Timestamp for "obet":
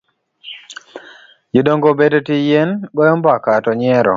1.93-2.13